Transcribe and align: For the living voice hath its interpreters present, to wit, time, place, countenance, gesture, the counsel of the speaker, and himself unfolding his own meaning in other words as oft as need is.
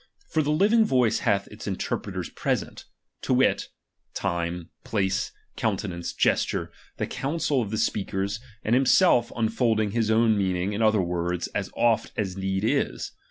For 0.27 0.41
the 0.41 0.49
living 0.49 0.83
voice 0.83 1.19
hath 1.19 1.47
its 1.49 1.67
interpreters 1.67 2.31
present, 2.31 2.85
to 3.21 3.35
wit, 3.35 3.67
time, 4.15 4.71
place, 4.83 5.31
countenance, 5.55 6.11
gesture, 6.11 6.71
the 6.97 7.05
counsel 7.05 7.61
of 7.61 7.69
the 7.69 7.77
speaker, 7.77 8.25
and 8.63 8.73
himself 8.73 9.31
unfolding 9.35 9.91
his 9.91 10.09
own 10.09 10.39
meaning 10.39 10.73
in 10.73 10.81
other 10.81 11.03
words 11.03 11.49
as 11.49 11.69
oft 11.75 12.13
as 12.17 12.35
need 12.35 12.63
is. 12.63 13.11